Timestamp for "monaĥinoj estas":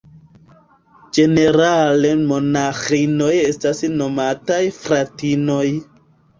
2.33-3.85